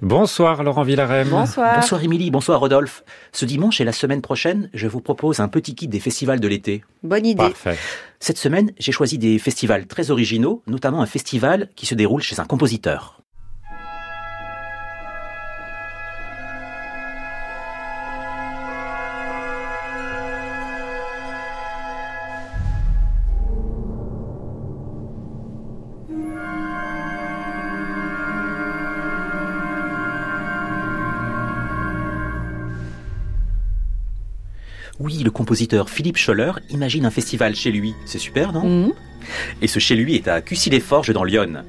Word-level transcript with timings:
Bonsoir 0.00 0.62
Laurent 0.62 0.84
Villarem. 0.84 1.28
Bonsoir. 1.28 1.74
Bonsoir 1.74 2.02
Émilie, 2.02 2.30
bonsoir 2.30 2.60
Rodolphe. 2.60 3.04
Ce 3.32 3.44
dimanche 3.44 3.80
et 3.80 3.84
la 3.84 3.92
semaine 3.92 4.22
prochaine, 4.22 4.70
je 4.72 4.86
vous 4.86 5.00
propose 5.00 5.40
un 5.40 5.48
petit 5.48 5.74
kit 5.74 5.88
des 5.88 6.00
festivals 6.00 6.40
de 6.40 6.48
l'été. 6.48 6.84
Bonne 7.02 7.26
idée. 7.26 7.42
Parfait. 7.42 7.76
Cette 8.20 8.38
semaine, 8.38 8.70
j'ai 8.78 8.92
choisi 8.92 9.18
des 9.18 9.38
festivals 9.38 9.86
très 9.86 10.10
originaux, 10.10 10.62
notamment 10.66 11.02
un 11.02 11.06
festival 11.06 11.68
qui 11.74 11.86
se 11.86 11.94
déroule 11.94 12.22
chez 12.22 12.38
un 12.40 12.44
compositeur. 12.44 13.22
Oui, 35.00 35.22
le 35.22 35.30
compositeur 35.30 35.90
Philippe 35.90 36.16
Scholler 36.16 36.52
imagine 36.70 37.06
un 37.06 37.10
festival 37.10 37.54
chez 37.54 37.70
lui. 37.70 37.94
C'est 38.04 38.18
super, 38.18 38.52
non 38.52 38.64
Mhm. 38.64 38.92
Et 39.62 39.66
ce 39.66 39.78
chez 39.78 39.94
lui 39.96 40.14
est 40.16 40.28
à 40.28 40.40
Cussy-les-Forges 40.40 41.12
dans 41.12 41.24
l'Yonne. 41.24 41.64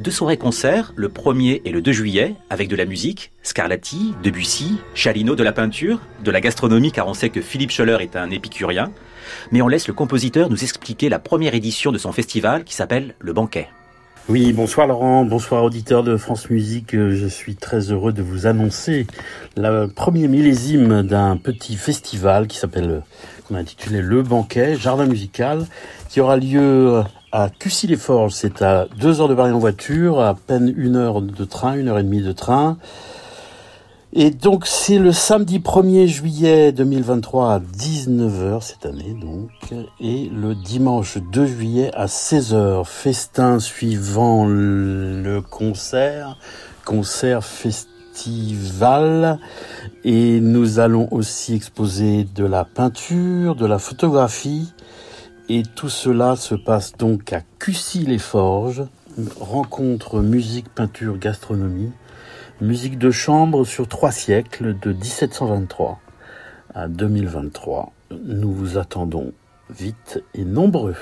Deux 0.00 0.10
soirées 0.12 0.36
concerts, 0.36 0.92
le 0.94 1.08
1er 1.08 1.62
et 1.64 1.72
le 1.72 1.82
2 1.82 1.90
juillet, 1.90 2.34
avec 2.50 2.68
de 2.68 2.76
la 2.76 2.84
musique, 2.84 3.32
Scarlatti, 3.42 4.14
Debussy, 4.22 4.76
Chalino 4.94 5.34
de 5.34 5.42
la 5.42 5.52
peinture, 5.52 6.00
de 6.22 6.30
la 6.30 6.40
gastronomie 6.40 6.92
car 6.92 7.08
on 7.08 7.14
sait 7.14 7.30
que 7.30 7.40
Philippe 7.40 7.72
Scholler 7.72 7.96
est 8.00 8.14
un 8.14 8.30
épicurien. 8.30 8.92
Mais 9.50 9.60
on 9.60 9.68
laisse 9.68 9.88
le 9.88 9.94
compositeur 9.94 10.50
nous 10.50 10.62
expliquer 10.62 11.08
la 11.08 11.18
première 11.18 11.54
édition 11.54 11.90
de 11.90 11.98
son 11.98 12.12
festival 12.12 12.62
qui 12.64 12.74
s'appelle 12.74 13.14
Le 13.18 13.32
Banquet. 13.32 13.68
Oui, 14.30 14.52
bonsoir 14.52 14.86
Laurent, 14.86 15.24
bonsoir 15.24 15.64
auditeurs 15.64 16.02
de 16.02 16.18
France 16.18 16.50
Musique. 16.50 16.90
Je 16.92 17.26
suis 17.26 17.56
très 17.56 17.90
heureux 17.90 18.12
de 18.12 18.20
vous 18.20 18.46
annoncer 18.46 19.06
le 19.56 19.86
premier 19.86 20.28
millésime 20.28 21.02
d'un 21.02 21.38
petit 21.38 21.76
festival 21.76 22.46
qui 22.46 22.58
s'appelle, 22.58 23.00
qu'on 23.46 23.54
a 23.54 23.60
intitulé 23.60 24.02
Le 24.02 24.22
Banquet, 24.22 24.76
Jardin 24.76 25.06
Musical, 25.06 25.64
qui 26.10 26.20
aura 26.20 26.36
lieu 26.36 27.02
à 27.32 27.48
Cussy-les-Forges. 27.48 28.34
C'est 28.34 28.60
à 28.60 28.86
deux 29.00 29.22
heures 29.22 29.28
de 29.28 29.34
Paris 29.34 29.52
en 29.52 29.60
voiture, 29.60 30.20
à 30.20 30.34
peine 30.34 30.74
une 30.76 30.96
heure 30.96 31.22
de 31.22 31.44
train, 31.46 31.72
une 31.72 31.88
heure 31.88 31.98
et 31.98 32.04
demie 32.04 32.20
de 32.20 32.32
train. 32.32 32.76
Et 34.14 34.30
donc 34.30 34.66
c'est 34.66 34.98
le 34.98 35.12
samedi 35.12 35.58
1er 35.58 36.06
juillet 36.06 36.72
2023 36.72 37.52
à 37.52 37.60
19h 37.60 38.62
cette 38.62 38.86
année 38.86 39.14
donc 39.20 39.50
et 40.00 40.30
le 40.34 40.54
dimanche 40.54 41.18
2 41.30 41.46
juillet 41.46 41.90
à 41.94 42.06
16h 42.06 42.86
festin 42.86 43.58
suivant 43.58 44.46
le 44.46 45.42
concert 45.42 46.38
concert 46.86 47.44
festival. 47.44 49.38
Et 50.04 50.40
nous 50.40 50.78
allons 50.78 51.08
aussi 51.10 51.54
exposer 51.54 52.24
de 52.34 52.46
la 52.46 52.64
peinture, 52.64 53.56
de 53.56 53.66
la 53.66 53.78
photographie. 53.78 54.72
Et 55.50 55.64
tout 55.74 55.90
cela 55.90 56.36
se 56.36 56.54
passe 56.54 56.94
donc 56.96 57.34
à 57.34 57.42
Cussy-les-Forges 57.58 58.86
rencontre 59.38 60.20
musique, 60.20 60.68
peinture, 60.70 61.18
gastronomie 61.18 61.90
Musique 62.60 62.98
de 62.98 63.12
chambre 63.12 63.64
sur 63.64 63.86
trois 63.86 64.10
siècles, 64.10 64.76
de 64.80 64.92
1723 64.92 66.00
à 66.74 66.88
2023. 66.88 67.92
Nous 68.24 68.52
vous 68.52 68.78
attendons 68.78 69.32
vite 69.70 70.24
et 70.34 70.44
nombreux. 70.44 70.96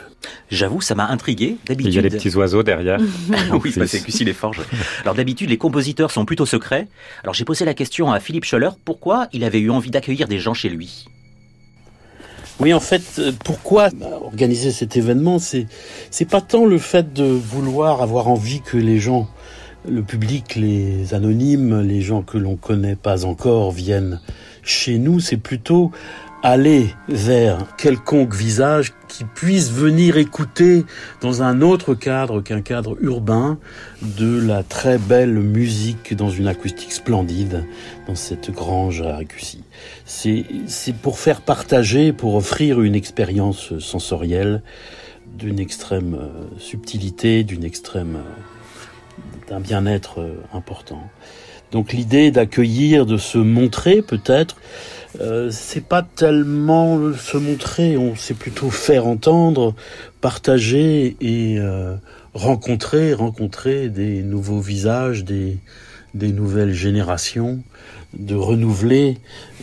J'avoue, 0.50 0.82
ça 0.82 0.94
m'a 0.94 1.08
intrigué. 1.08 1.44
Il 1.46 1.50
y 1.50 1.72
a 1.72 1.74
D'habitude, 1.74 2.02
les 2.02 2.10
petits 2.10 2.36
oiseaux 2.36 2.62
derrière. 2.62 3.00
oui, 3.64 3.72
bah, 3.74 3.86
c'est 3.86 4.00
Cussy 4.00 4.24
les 4.24 4.34
Forges. 4.34 4.60
Alors 5.02 5.14
d'habitude, 5.14 5.48
les 5.48 5.56
compositeurs 5.56 6.10
sont 6.10 6.26
plutôt 6.26 6.44
secrets. 6.44 6.88
Alors 7.22 7.32
j'ai 7.32 7.46
posé 7.46 7.64
la 7.64 7.72
question 7.72 8.12
à 8.12 8.20
Philippe 8.20 8.44
Scholler, 8.44 8.70
pourquoi 8.84 9.28
il 9.32 9.42
avait 9.42 9.60
eu 9.60 9.70
envie 9.70 9.90
d'accueillir 9.90 10.28
des 10.28 10.38
gens 10.38 10.54
chez 10.54 10.68
lui? 10.68 11.06
Oui, 12.58 12.72
en 12.72 12.80
fait, 12.80 13.02
euh, 13.18 13.32
pourquoi 13.44 13.90
organiser 14.22 14.72
cet 14.72 14.96
événement? 14.96 15.38
C'est 15.38 15.66
c'est 16.10 16.24
pas 16.24 16.40
tant 16.40 16.64
le 16.64 16.78
fait 16.78 17.12
de 17.12 17.24
vouloir 17.24 18.02
avoir 18.02 18.28
envie 18.28 18.62
que 18.62 18.78
les 18.78 18.98
gens, 18.98 19.28
le 19.88 20.02
public, 20.02 20.56
les 20.56 21.14
anonymes, 21.14 21.80
les 21.80 22.00
gens 22.00 22.22
que 22.22 22.38
l'on 22.38 22.56
connaît 22.56 22.96
pas 22.96 23.24
encore 23.24 23.72
viennent 23.72 24.20
chez 24.62 24.98
nous. 24.98 25.20
C'est 25.20 25.36
plutôt 25.36 25.92
aller 26.42 26.90
vers 27.08 27.76
quelconque 27.76 28.34
visage 28.34 28.92
qui 29.08 29.24
puisse 29.24 29.72
venir 29.72 30.16
écouter 30.16 30.84
dans 31.20 31.42
un 31.42 31.60
autre 31.62 31.94
cadre 31.94 32.40
qu'un 32.40 32.60
cadre 32.60 32.96
urbain 33.00 33.58
de 34.02 34.38
la 34.38 34.62
très 34.62 34.98
belle 34.98 35.40
musique 35.40 36.14
dans 36.14 36.30
une 36.30 36.46
acoustique 36.46 36.92
splendide 36.92 37.64
dans 38.06 38.14
cette 38.14 38.50
grange 38.50 39.02
à 39.02 39.24
Cussy. 39.24 39.64
C'est 40.04 40.44
c'est 40.66 40.94
pour 40.94 41.18
faire 41.18 41.40
partager, 41.40 42.12
pour 42.12 42.34
offrir 42.34 42.80
une 42.80 42.94
expérience 42.94 43.78
sensorielle 43.78 44.62
d'une 45.38 45.58
extrême 45.58 46.14
euh, 46.14 46.58
subtilité, 46.58 47.44
d'une 47.44 47.64
extrême 47.64 48.16
euh, 48.16 48.55
d'un 49.48 49.60
bien-être 49.60 50.20
euh, 50.20 50.34
important. 50.52 51.02
Donc 51.72 51.92
l'idée 51.92 52.30
d'accueillir, 52.30 53.06
de 53.06 53.16
se 53.16 53.38
montrer 53.38 54.02
peut-être, 54.02 54.56
euh, 55.20 55.50
c'est 55.50 55.84
pas 55.84 56.02
tellement 56.02 57.12
se 57.14 57.36
montrer, 57.36 57.96
on 57.96 58.14
sait 58.14 58.34
plutôt 58.34 58.70
faire 58.70 59.06
entendre, 59.06 59.74
partager 60.20 61.16
et 61.20 61.58
euh, 61.58 61.96
rencontrer, 62.34 63.14
rencontrer 63.14 63.88
des 63.88 64.22
nouveaux 64.22 64.60
visages, 64.60 65.24
des, 65.24 65.58
des 66.14 66.32
nouvelles 66.32 66.74
générations, 66.74 67.62
de 68.16 68.34
renouveler 68.34 69.18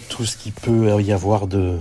tout 0.09 0.25
ce 0.25 0.38
qui 0.38 0.51
peut 0.51 1.01
y 1.01 1.11
avoir 1.11 1.47
de, 1.47 1.77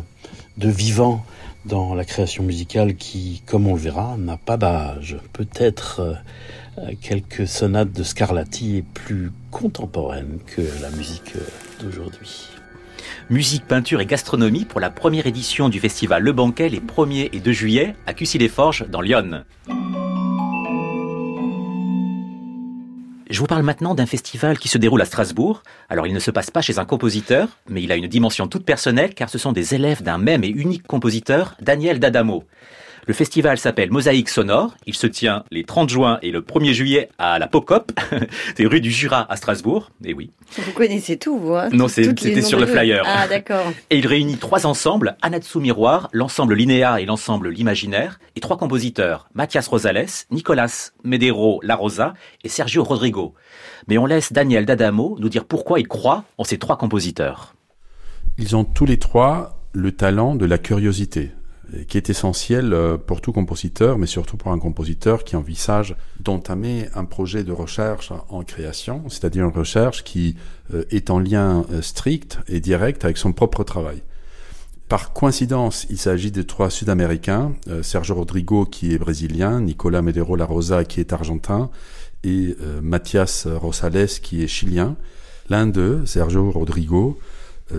de 0.59 0.69
vivant 0.69 1.25
dans 1.65 1.95
la 1.95 2.05
création 2.05 2.43
musicale 2.43 2.97
qui, 2.97 3.43
comme 3.47 3.67
on 3.67 3.75
le 3.75 3.81
verra, 3.81 4.17
n'a 4.19 4.37
pas 4.37 4.57
d'âge. 4.57 5.17
Peut-être 5.33 6.01
euh, 6.79 6.93
quelques 7.01 7.47
sonates 7.47 7.93
de 7.93 8.03
Scarlatti 8.03 8.79
est 8.79 8.83
plus 8.83 9.31
contemporaine 9.51 10.39
que 10.47 10.63
la 10.81 10.91
musique 10.91 11.37
euh, 11.37 11.83
d'aujourd'hui. 11.83 12.49
Musique, 13.31 13.67
peinture 13.67 14.01
et 14.01 14.07
gastronomie 14.07 14.65
pour 14.65 14.81
la 14.81 14.91
première 14.91 15.27
édition 15.27 15.69
du 15.69 15.81
festival 15.81 16.23
Le 16.23 16.33
Banquet 16.33 16.69
les 16.69 16.81
1er 16.81 17.31
et 17.33 17.41
2 17.41 17.53
juillet 17.53 17.95
à 18.07 18.15
Cussy-les-Forges 18.15 18.87
dans 18.89 19.01
l'Yonne. 19.01 19.45
Je 23.33 23.39
vous 23.39 23.47
parle 23.47 23.63
maintenant 23.63 23.95
d'un 23.95 24.05
festival 24.05 24.59
qui 24.59 24.69
se 24.69 24.77
déroule 24.77 25.01
à 25.01 25.07
Strasbourg. 25.07 25.63
Alors 25.89 26.07
il 26.07 26.13
ne 26.13 26.19
se 26.19 26.31
passe 26.31 26.51
pas 26.51 26.61
chez 26.61 26.79
un 26.79 26.85
compositeur, 26.85 27.49
mais 27.67 27.83
il 27.83 27.91
a 27.91 27.97
une 27.97 28.07
dimension 28.07 28.47
toute 28.47 28.67
personnelle 28.67 29.15
car 29.15 29.31
ce 29.31 29.39
sont 29.39 29.53
des 29.53 29.75
élèves 29.75 30.03
d'un 30.03 30.19
même 30.19 30.45
et 30.45 30.49
unique 30.49 30.87
compositeur, 30.87 31.57
Daniel 31.63 31.99
D'Adamo. 31.99 32.45
Le 33.05 33.15
festival 33.15 33.59
s'appelle 33.59 33.91
Mosaïque 33.91 34.29
Sonore. 34.29 34.77
Il 34.87 34.95
se 34.95 35.09
tient 35.09 35.43
les 35.51 35.65
30 35.65 35.89
juin 35.89 36.19
et 36.23 36.31
le 36.31 36.41
1er 36.41 36.73
juillet 36.73 37.09
à 37.19 37.41
la 37.41 37.49
Pocop, 37.49 37.91
c'est 38.57 38.65
rue 38.65 38.81
du 38.81 38.93
Jura 38.93 39.27
à 39.29 39.37
Strasbourg. 39.37 39.91
Et 40.05 40.15
oui. 40.15 40.31
Vous 40.57 40.71
connaissez 40.73 41.17
tout, 41.17 41.37
vous 41.37 41.55
hein 41.55 41.69
Non, 41.73 41.89
c'était 41.89 42.43
sur 42.43 42.61
le 42.61 42.67
flyer. 42.67 43.03
Ah, 43.05 43.27
d'accord. 43.27 43.73
Et 43.91 43.99
il 43.99 44.07
réunit 44.07 44.37
trois 44.37 44.67
ensembles, 44.67 45.17
Anatsu 45.21 45.59
Miroir, 45.59 46.11
l'ensemble 46.13 46.55
Linéa 46.55 47.01
et 47.01 47.05
l'ensemble 47.05 47.49
L'Imaginaire, 47.49 48.21
et 48.37 48.41
trois 48.41 48.57
compositeurs, 48.57 49.29
Mathias 49.35 49.67
Rosales, 49.67 50.07
Nicolas 50.31 50.93
Medero 51.03 51.61
La 51.65 51.75
Rosa 51.75 52.15
et 52.45 52.49
Sergio 52.49 52.85
Rodrigo. 52.85 53.35
Mais 53.89 53.99
on 53.99 54.07
laisse 54.07 54.33
Daniel 54.33 54.65
D'Adamo 54.65 55.17
nous 55.19 55.29
dire 55.29 55.45
pourquoi 55.45 55.81
il 55.81 55.89
croit 55.89 56.25
en 56.39 56.45
ces 56.45 56.59
trois 56.59 56.77
compositeurs. 56.77 57.55
Ils 58.39 58.55
ont 58.55 58.65
tous 58.65 58.87
les 58.87 58.99
trois 58.99 59.59
le 59.73 59.91
talent 59.91 60.35
de 60.37 60.47
la 60.47 60.59
curiosité, 60.59 61.33
qui 61.89 61.97
est 61.97 62.11
essentiel 62.11 62.73
euh, 62.73 62.97
pour 62.99 63.21
tout 63.21 63.33
compositeur, 63.33 63.99
mais 63.99 64.07
surtout 64.07 64.37
pour 64.37 64.53
un 64.53 64.59
compositeur 64.59 65.25
qui 65.25 65.37
envisage 65.37 65.97
d'entamer 66.21 66.89
un 66.95 67.05
projet 67.05 67.45
de 67.45 67.53
recherche 67.53 68.13
en 68.29 68.43
création, 68.43 69.05
c'est-à-dire 69.09 69.45
une 69.45 69.57
recherche 69.57 70.05
qui 70.05 70.37
euh, 70.75 70.85
est 70.91 71.11
en 71.11 71.19
lien 71.19 71.65
euh, 71.73 71.83
strict 71.83 72.39
et 72.49 72.61
direct 72.61 73.05
avec 73.05 73.17
son 73.17 73.33
propre 73.33 73.65
travail. 73.65 74.03
Par 74.89 75.13
coïncidence, 75.13 75.87
il 75.89 75.99
s'agit 75.99 76.31
de 76.31 76.43
trois 76.43 76.69
Sud-Américains, 76.69 77.53
Sergio 77.81 78.15
Rodrigo 78.15 78.67
qui 78.67 78.93
est 78.93 78.99
brésilien, 78.99 79.63
Nicolas 79.63 80.03
Medero 80.03 80.37
La 80.37 80.45
Rosa 80.45 80.85
qui 80.85 81.01
est 81.01 81.15
argentin, 81.15 81.71
et 82.25 82.55
Mathias 82.83 83.47
Rosales 83.47 84.21
qui 84.23 84.45
est 84.45 84.47
chilien. 84.47 84.97
L'un 85.49 85.67
d'eux, 85.67 86.05
Sergio 86.05 86.51
Rodrigo, 86.51 87.19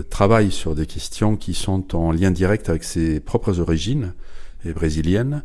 travaille 0.02 0.50
sur 0.50 0.74
des 0.74 0.86
questions 0.86 1.36
qui 1.36 1.54
sont 1.54 1.94
en 1.96 2.12
lien 2.12 2.30
direct 2.30 2.68
avec 2.68 2.84
ses 2.84 3.20
propres 3.20 3.60
origines 3.60 4.14
euh, 4.66 4.72
brésiliennes, 4.72 5.42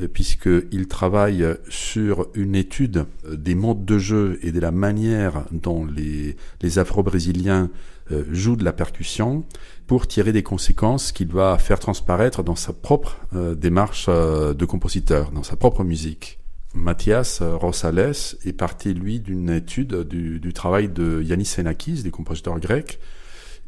euh, 0.00 0.08
puisqu'il 0.08 0.88
travaille 0.88 1.44
sur 1.68 2.28
une 2.34 2.54
étude 2.54 3.06
euh, 3.26 3.36
des 3.36 3.54
modes 3.54 3.84
de 3.84 3.98
jeu 3.98 4.38
et 4.42 4.52
de 4.52 4.60
la 4.60 4.70
manière 4.70 5.44
dont 5.52 5.84
les, 5.86 6.36
Afro-Brésiliens 6.78 7.70
euh, 8.12 8.24
jouent 8.32 8.56
de 8.56 8.64
la 8.64 8.72
percussion 8.72 9.44
pour 9.86 10.08
tirer 10.08 10.32
des 10.32 10.42
conséquences 10.42 11.12
qu'il 11.12 11.28
va 11.28 11.58
faire 11.58 11.78
transparaître 11.78 12.42
dans 12.42 12.56
sa 12.56 12.72
propre 12.72 13.18
euh, 13.34 13.54
démarche 13.54 14.06
euh, 14.08 14.52
de 14.52 14.64
compositeur, 14.64 15.30
dans 15.30 15.44
sa 15.44 15.54
propre 15.54 15.84
musique. 15.84 16.38
Mathias 16.74 17.40
Rosales 17.42 18.14
est 18.44 18.52
parti, 18.52 18.94
lui, 18.94 19.20
d'une 19.20 19.50
étude 19.50 20.08
du, 20.08 20.40
du, 20.40 20.52
travail 20.52 20.88
de 20.88 21.22
Yannis 21.22 21.44
Xenakis, 21.44 22.02
des 22.02 22.10
compositeurs 22.10 22.58
grecs, 22.60 23.00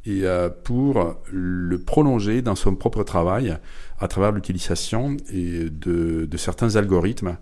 et 0.04 0.24
euh, 0.24 0.48
pour 0.50 1.16
le 1.30 1.78
prolonger 1.78 2.42
dans 2.42 2.56
son 2.56 2.74
propre 2.74 3.04
travail 3.04 3.56
à 3.98 4.08
travers 4.08 4.32
l'utilisation 4.32 5.16
de, 5.32 6.26
de, 6.26 6.36
certains 6.36 6.76
algorithmes 6.76 7.36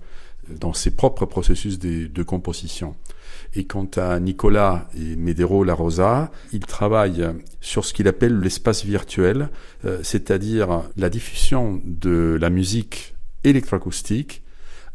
dans 0.49 0.75
ses 0.75 0.91
propres 0.91 1.27
processus 1.27 1.79
de, 1.79 2.07
de 2.07 2.23
composition. 2.23 2.97
Et 3.55 3.65
quant 3.65 3.89
à 3.97 4.21
Nicolas 4.21 4.89
et 4.95 5.17
Medero 5.17 5.65
La 5.65 5.75
Rosa, 5.75 6.31
il 6.53 6.61
travaille 6.61 7.27
sur 7.61 7.85
ce 7.85 7.95
qu'il 7.95 8.09
appelle 8.09 8.39
l'espace 8.39 8.85
virtuel, 8.85 9.49
euh, 9.85 10.01
c'est-à-dire 10.03 10.83
la 10.97 11.09
diffusion 11.09 11.81
de 11.85 12.37
la 12.41 12.51
musique 12.51 13.15
électroacoustique 13.45 14.43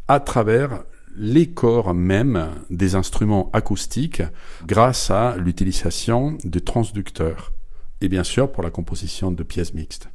à 0.08 0.20
travers 0.20 0.84
les 1.16 1.48
corps 1.48 1.94
même 1.94 2.50
des 2.70 2.94
instruments 2.94 3.50
acoustiques 3.52 4.22
grâce 4.66 5.10
à 5.10 5.36
l'utilisation 5.36 6.36
de 6.44 6.58
transducteurs 6.58 7.55
et 8.00 8.08
bien 8.08 8.24
sûr 8.24 8.50
pour 8.50 8.62
la 8.62 8.70
composition 8.70 9.30
de 9.32 9.42
pièces 9.42 9.74
mixtes. 9.74 10.08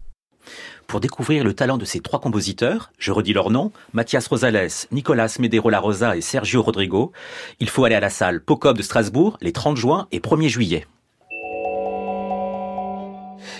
Pour 0.87 0.99
découvrir 0.99 1.43
le 1.43 1.53
talent 1.53 1.77
de 1.77 1.85
ces 1.85 1.99
trois 1.99 2.19
compositeurs, 2.19 2.91
je 2.97 3.11
redis 3.11 3.33
leurs 3.33 3.49
noms, 3.49 3.71
Mathias 3.93 4.27
Rosales, 4.27 4.67
Nicolas 4.91 5.35
Medero 5.39 5.69
La 5.69 5.79
Rosa 5.79 6.17
et 6.17 6.21
Sergio 6.21 6.61
Rodrigo, 6.61 7.11
il 7.59 7.69
faut 7.69 7.85
aller 7.85 7.95
à 7.95 7.99
la 7.99 8.09
salle 8.09 8.41
Pocop 8.41 8.77
de 8.77 8.83
Strasbourg 8.83 9.37
les 9.41 9.53
30 9.53 9.77
juin 9.77 10.07
et 10.11 10.19
1er 10.19 10.49
juillet. 10.49 10.87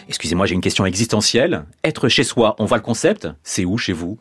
Excusez-moi, 0.10 0.46
j'ai 0.46 0.56
une 0.56 0.62
question 0.62 0.86
existentielle. 0.86 1.66
Être 1.84 2.10
chez 2.10 2.24
soi, 2.24 2.56
on 2.60 2.66
voit 2.66 2.78
le 2.78 2.84
concept? 2.84 3.30
C'est 3.44 3.64
où 3.64 3.78
chez 3.78 3.94
vous? 3.94 4.18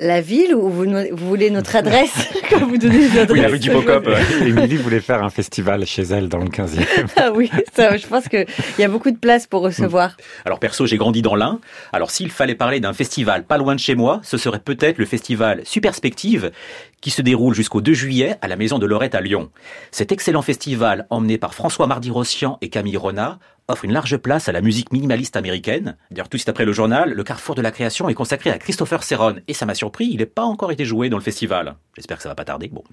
La 0.00 0.20
ville 0.20 0.54
ou 0.54 0.68
vous, 0.68 0.86
voulez 1.12 1.50
notre 1.50 1.76
adresse 1.76 2.28
quand 2.50 2.66
vous 2.66 2.78
donnez 2.78 3.08
l'adresse 3.08 3.30
Oui, 3.30 3.40
la 3.40 3.48
rue 3.48 3.58
du 3.58 3.70
Bocop. 3.70 4.08
Émilie 4.40 4.76
voulait 4.76 5.00
faire 5.00 5.22
un 5.22 5.30
festival 5.30 5.84
chez 5.86 6.02
elle 6.02 6.28
dans 6.28 6.38
le 6.38 6.46
15e. 6.46 6.84
ah 7.16 7.30
oui, 7.34 7.50
ça, 7.74 7.96
je 7.96 8.06
pense 8.06 8.28
qu'il 8.28 8.46
y 8.78 8.82
a 8.82 8.88
beaucoup 8.88 9.10
de 9.10 9.18
place 9.18 9.46
pour 9.46 9.62
recevoir. 9.62 10.16
Alors 10.44 10.58
perso, 10.58 10.86
j'ai 10.86 10.96
grandi 10.96 11.22
dans 11.22 11.34
l'Ain. 11.34 11.60
Alors 11.92 12.10
s'il 12.10 12.30
fallait 12.30 12.54
parler 12.54 12.80
d'un 12.80 12.92
festival 12.92 13.44
pas 13.44 13.58
loin 13.58 13.74
de 13.74 13.80
chez 13.80 13.94
moi, 13.94 14.20
ce 14.22 14.38
serait 14.38 14.60
peut-être 14.60 14.98
le 14.98 15.06
festival 15.06 15.60
Superspective 15.64 16.50
qui 17.00 17.10
se 17.10 17.22
déroule 17.22 17.54
jusqu'au 17.54 17.80
2 17.80 17.92
juillet 17.92 18.36
à 18.42 18.48
la 18.48 18.56
Maison 18.56 18.78
de 18.78 18.86
Lorette 18.86 19.14
à 19.14 19.20
Lyon. 19.20 19.50
Cet 19.90 20.12
excellent 20.12 20.42
festival, 20.42 21.06
emmené 21.10 21.38
par 21.38 21.54
François 21.54 21.86
Mardi-Rossian 21.86 22.58
et 22.60 22.68
Camille 22.68 22.96
Renat, 22.96 23.38
offre 23.72 23.84
une 23.84 23.92
large 23.92 24.16
place 24.16 24.48
à 24.48 24.52
la 24.52 24.60
musique 24.60 24.92
minimaliste 24.92 25.36
américaine. 25.36 25.96
D'ailleurs, 26.10 26.28
tout 26.28 26.36
de 26.36 26.40
suite 26.40 26.48
après 26.48 26.64
le 26.64 26.72
journal, 26.72 27.12
le 27.12 27.24
carrefour 27.24 27.54
de 27.54 27.62
la 27.62 27.70
création 27.70 28.08
est 28.08 28.14
consacré 28.14 28.50
à 28.50 28.58
Christopher 28.58 29.02
Serron. 29.02 29.36
Et 29.48 29.54
ça 29.54 29.66
m'a 29.66 29.74
surpris, 29.74 30.08
il 30.10 30.18
n'est 30.18 30.26
pas 30.26 30.42
encore 30.42 30.72
été 30.72 30.84
joué 30.84 31.08
dans 31.08 31.16
le 31.16 31.22
festival. 31.22 31.76
J'espère 31.96 32.16
que 32.16 32.22
ça 32.22 32.28
va 32.28 32.34
pas 32.34 32.44
tarder. 32.44 32.68
Bon. 32.68 32.84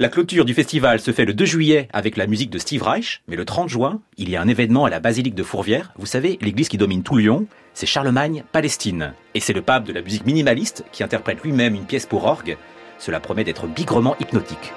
La 0.00 0.08
clôture 0.08 0.44
du 0.44 0.54
festival 0.54 1.00
se 1.00 1.10
fait 1.10 1.24
le 1.24 1.34
2 1.34 1.44
juillet 1.44 1.88
avec 1.92 2.16
la 2.16 2.28
musique 2.28 2.50
de 2.50 2.58
Steve 2.58 2.84
Reich, 2.84 3.22
mais 3.26 3.34
le 3.34 3.44
30 3.44 3.68
juin, 3.68 4.00
il 4.16 4.30
y 4.30 4.36
a 4.36 4.40
un 4.40 4.46
événement 4.46 4.84
à 4.84 4.90
la 4.90 5.00
basilique 5.00 5.34
de 5.34 5.42
Fourvière. 5.42 5.92
Vous 5.98 6.06
savez, 6.06 6.38
l'église 6.40 6.68
qui 6.68 6.78
domine 6.78 7.02
tout 7.02 7.16
Lyon, 7.16 7.46
c'est 7.74 7.86
Charlemagne, 7.86 8.44
Palestine. 8.52 9.12
Et 9.34 9.40
c'est 9.40 9.52
le 9.52 9.62
pape 9.62 9.84
de 9.84 9.92
la 9.92 10.02
musique 10.02 10.24
minimaliste 10.24 10.84
qui 10.92 11.02
interprète 11.02 11.42
lui-même 11.42 11.74
une 11.74 11.84
pièce 11.84 12.06
pour 12.06 12.26
orgue. 12.26 12.56
Cela 13.00 13.18
promet 13.18 13.42
d'être 13.42 13.66
bigrement 13.66 14.16
hypnotique. 14.20 14.72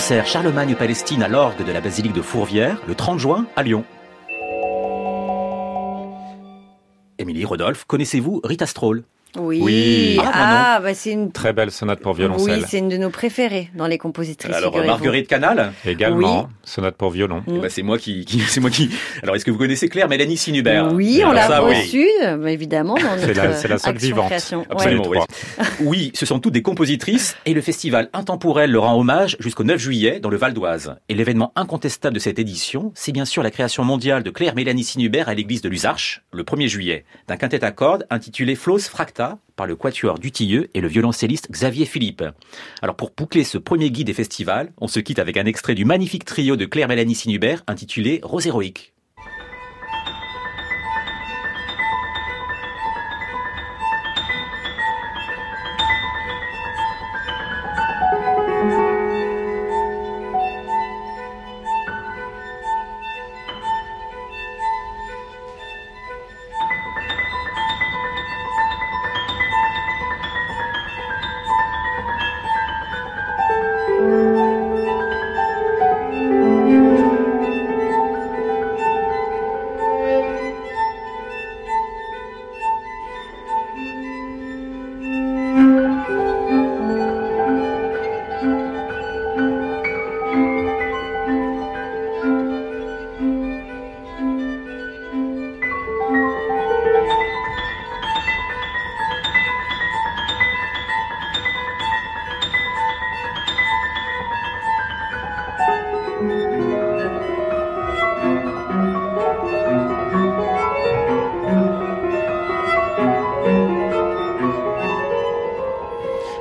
Concert 0.00 0.26
Charlemagne-Palestine 0.26 1.22
à 1.22 1.28
l'orgue 1.28 1.62
de 1.62 1.70
la 1.72 1.82
basilique 1.82 2.14
de 2.14 2.22
Fourvière 2.22 2.80
le 2.88 2.94
30 2.94 3.18
juin 3.18 3.44
à 3.54 3.62
Lyon. 3.62 3.84
Émilie 7.18 7.44
Rodolphe, 7.44 7.84
connaissez-vous 7.84 8.40
Rita 8.42 8.64
Stroll 8.64 9.04
oui, 9.38 10.18
ah, 10.20 10.76
ah 10.76 10.80
bah 10.82 10.94
c'est 10.94 11.12
une 11.12 11.30
très 11.30 11.52
belle 11.52 11.70
sonate 11.70 12.00
pour 12.00 12.14
violoncelle. 12.14 12.60
Oui, 12.60 12.64
c'est 12.68 12.78
une 12.78 12.88
de 12.88 12.96
nos 12.96 13.10
préférées 13.10 13.70
dans 13.74 13.86
les 13.86 13.98
compositrices. 13.98 14.54
Alors 14.54 14.76
Marguerite 14.84 15.28
Canal 15.28 15.72
également, 15.84 16.48
sonate 16.64 16.96
pour 16.96 17.10
violon. 17.10 17.42
Eh 17.46 17.58
ben, 17.58 17.70
c'est 17.70 17.82
moi 17.82 17.98
qui, 17.98 18.26
c'est 18.48 18.60
moi 18.60 18.70
qui. 18.70 18.90
Alors 19.22 19.36
est-ce 19.36 19.44
que 19.44 19.50
vous 19.50 19.58
connaissez 19.58 19.88
Claire 19.88 20.08
Mélanie 20.08 20.36
Sinubert? 20.36 20.92
Oui, 20.92 21.22
on 21.24 21.32
l'a 21.32 21.60
reçue 21.60 22.08
évidemment 22.46 22.94
dans 22.94 23.16
notre 23.16 23.54
C'est 23.56 23.68
la, 23.68 23.78
seule 23.78 23.96
vivante. 23.96 24.32
Absolument. 24.32 25.08
Oui. 25.08 25.18
oui, 25.80 26.12
ce 26.14 26.26
sont 26.26 26.40
toutes 26.40 26.54
des 26.54 26.62
compositrices 26.62 27.36
et 27.46 27.54
le 27.54 27.60
festival 27.60 28.08
Intemporel 28.12 28.70
leur 28.70 28.84
rend 28.84 28.98
hommage 28.98 29.36
jusqu'au 29.40 29.64
9 29.64 29.80
juillet 29.80 30.20
dans 30.20 30.30
le 30.30 30.36
Val 30.36 30.54
d'Oise. 30.54 30.96
Et 31.08 31.14
l'événement 31.14 31.52
incontestable 31.56 32.14
de 32.14 32.20
cette 32.20 32.38
édition, 32.38 32.92
c'est 32.94 33.12
bien 33.12 33.24
sûr 33.24 33.42
la 33.42 33.50
création 33.50 33.84
mondiale 33.84 34.22
de 34.22 34.30
Claire 34.30 34.54
Mélanie 34.54 34.84
Sinubert 34.84 35.28
à 35.28 35.34
l'église 35.34 35.62
de 35.62 35.68
Lusarches 35.68 36.22
le 36.32 36.42
1er 36.42 36.68
juillet 36.68 37.04
d'un 37.28 37.36
quintet 37.36 37.64
à 37.64 37.70
cordes 37.70 38.06
intitulé 38.10 38.54
Flos 38.54 38.88
Par 39.56 39.66
le 39.66 39.76
quatuor 39.76 40.18
Dutilleux 40.18 40.70
et 40.72 40.80
le 40.80 40.88
violoncelliste 40.88 41.50
Xavier 41.50 41.84
Philippe. 41.84 42.24
Alors 42.80 42.96
pour 42.96 43.10
boucler 43.14 43.44
ce 43.44 43.58
premier 43.58 43.90
guide 43.90 44.06
des 44.06 44.14
festivals, 44.14 44.72
on 44.78 44.88
se 44.88 45.00
quitte 45.00 45.18
avec 45.18 45.36
un 45.36 45.44
extrait 45.44 45.74
du 45.74 45.84
magnifique 45.84 46.24
trio 46.24 46.56
de 46.56 46.64
Claire 46.64 46.88
Mélanie 46.88 47.14
Sinubert 47.14 47.62
intitulé 47.66 48.20
Rose 48.22 48.46
héroïque. 48.46 48.94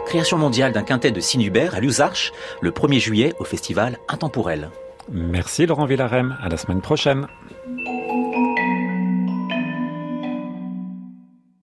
Création 0.10 0.40
mondiale 0.40 0.72
d'un 0.72 0.82
quintet 0.82 1.12
de 1.12 1.20
Sinubert 1.20 1.76
à 1.76 1.80
Lusarches 1.80 2.34
le 2.62 2.72
1er 2.72 3.00
juillet 3.00 3.34
au 3.38 3.44
festival 3.44 4.00
Intemporel. 4.08 4.72
Merci 5.12 5.68
Laurent 5.68 5.86
Villarem, 5.86 6.36
à 6.42 6.50
la 6.50 6.58
semaine 6.58 6.82
prochaine. 6.82 7.28